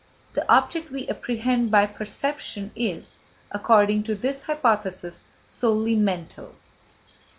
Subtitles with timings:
[0.33, 3.19] The object we apprehend by perception is,
[3.51, 6.55] according to this hypothesis, solely mental.